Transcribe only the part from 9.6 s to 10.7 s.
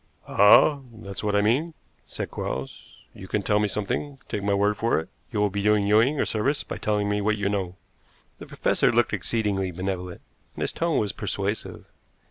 benevolent, and